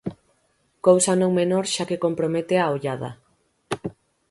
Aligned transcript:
Cousa 0.85 1.13
non 1.21 1.31
menor 1.39 1.65
xa 1.73 1.83
que 1.89 2.01
compromete 2.05 2.55
a 2.59 2.65
ollada. 2.75 3.11